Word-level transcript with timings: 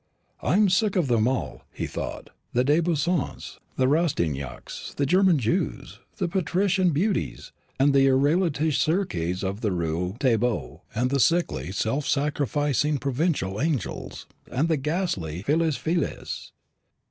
"I'm 0.41 0.67
sick 0.69 0.95
of 0.95 1.07
them 1.07 1.27
all," 1.27 1.61
he 1.71 1.85
thought; 1.85 2.31
"the 2.53 2.63
De 2.63 2.79
Beauseants, 2.79 3.59
and 3.77 3.91
Rastignacs, 3.91 4.95
the 4.95 5.05
German 5.05 5.37
Jews, 5.37 5.99
and 5.99 6.17
the 6.17 6.27
patrician 6.27 6.89
beauties, 6.89 7.51
and 7.79 7.93
the 7.93 8.07
Israelitish 8.07 8.79
Circes 8.79 9.43
of 9.43 9.61
the 9.61 9.71
Rue 9.71 10.15
Taitbout, 10.19 10.79
and 10.95 11.11
the 11.11 11.19
sickly 11.19 11.71
self 11.71 12.07
sacrificing 12.07 12.97
provincial 12.97 13.61
angels, 13.61 14.25
and 14.51 14.69
the 14.69 14.77
ghastly 14.77 15.43
vieilles 15.43 15.77
filles. 15.77 16.51